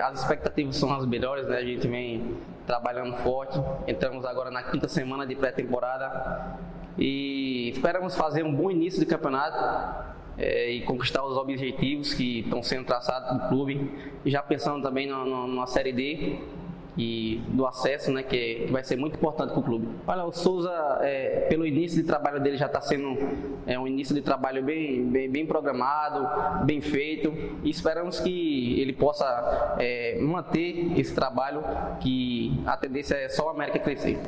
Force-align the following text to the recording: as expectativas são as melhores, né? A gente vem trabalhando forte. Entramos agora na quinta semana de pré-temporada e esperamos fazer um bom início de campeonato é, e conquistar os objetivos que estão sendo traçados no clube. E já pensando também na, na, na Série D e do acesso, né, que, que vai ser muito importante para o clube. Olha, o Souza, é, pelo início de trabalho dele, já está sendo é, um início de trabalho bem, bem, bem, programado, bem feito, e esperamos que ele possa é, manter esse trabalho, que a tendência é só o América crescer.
as 0.00 0.20
expectativas 0.20 0.76
são 0.76 0.92
as 0.92 1.06
melhores, 1.06 1.46
né? 1.46 1.58
A 1.58 1.64
gente 1.64 1.86
vem 1.86 2.36
trabalhando 2.66 3.16
forte. 3.18 3.58
Entramos 3.86 4.24
agora 4.24 4.50
na 4.50 4.62
quinta 4.62 4.88
semana 4.88 5.26
de 5.26 5.34
pré-temporada 5.34 6.58
e 6.98 7.70
esperamos 7.70 8.16
fazer 8.16 8.42
um 8.42 8.54
bom 8.54 8.70
início 8.70 9.00
de 9.00 9.06
campeonato 9.06 10.08
é, 10.36 10.70
e 10.70 10.82
conquistar 10.82 11.24
os 11.24 11.36
objetivos 11.36 12.14
que 12.14 12.40
estão 12.40 12.62
sendo 12.62 12.84
traçados 12.86 13.32
no 13.32 13.48
clube. 13.48 13.90
E 14.24 14.30
já 14.30 14.42
pensando 14.42 14.82
também 14.82 15.06
na, 15.06 15.24
na, 15.24 15.46
na 15.46 15.66
Série 15.66 15.92
D 15.92 16.38
e 16.98 17.40
do 17.48 17.64
acesso, 17.64 18.12
né, 18.12 18.24
que, 18.24 18.66
que 18.66 18.72
vai 18.72 18.82
ser 18.82 18.96
muito 18.96 19.16
importante 19.16 19.52
para 19.52 19.60
o 19.60 19.62
clube. 19.62 19.88
Olha, 20.04 20.24
o 20.24 20.32
Souza, 20.32 20.98
é, 21.00 21.46
pelo 21.48 21.64
início 21.64 22.02
de 22.02 22.06
trabalho 22.06 22.40
dele, 22.40 22.56
já 22.56 22.66
está 22.66 22.80
sendo 22.80 23.16
é, 23.66 23.78
um 23.78 23.86
início 23.86 24.14
de 24.14 24.20
trabalho 24.20 24.64
bem, 24.64 25.04
bem, 25.04 25.30
bem, 25.30 25.46
programado, 25.46 26.64
bem 26.64 26.80
feito, 26.80 27.32
e 27.62 27.70
esperamos 27.70 28.18
que 28.18 28.80
ele 28.80 28.92
possa 28.92 29.76
é, 29.78 30.18
manter 30.20 30.98
esse 30.98 31.14
trabalho, 31.14 31.62
que 32.00 32.60
a 32.66 32.76
tendência 32.76 33.14
é 33.14 33.28
só 33.28 33.46
o 33.46 33.50
América 33.50 33.78
crescer. 33.78 34.16